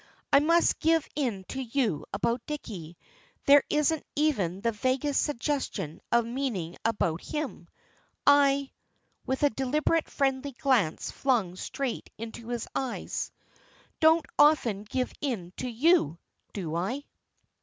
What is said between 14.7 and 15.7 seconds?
give in to